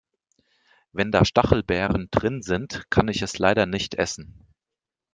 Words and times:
Wenn 0.93 1.11
da 1.11 1.23
Stachelbeeren 1.25 2.07
drin 2.09 2.41
sind, 2.41 2.89
kann 2.89 3.07
ich 3.07 3.21
es 3.21 3.37
leider 3.37 3.67
nicht 3.67 3.93
essen. 3.93 4.47